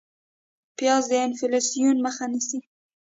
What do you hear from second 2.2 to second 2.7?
نیسي